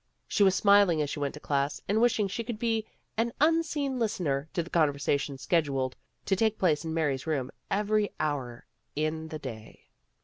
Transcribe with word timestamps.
She 0.27 0.41
was 0.41 0.55
smiling 0.55 0.99
as 0.99 1.11
she 1.11 1.19
went 1.19 1.35
to 1.35 1.39
class, 1.39 1.79
and 1.87 2.01
wishing 2.01 2.27
she 2.27 2.43
could 2.43 2.57
be 2.57 2.87
an 3.17 3.31
unseen 3.39 3.99
listener 3.99 4.49
to 4.55 4.63
the 4.63 4.69
conversa 4.71 5.19
tions 5.19 5.43
scheduled 5.43 5.95
to 6.25 6.35
take 6.35 6.57
place 6.57 6.83
in 6.83 6.91
Mary's 6.91 7.27
room 7.27 7.51
every 7.69 8.09
hour 8.19 8.65
in 8.95 9.27
the 9.27 9.37
day. 9.37 9.89